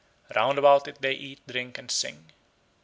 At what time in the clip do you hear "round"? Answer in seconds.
0.35-0.57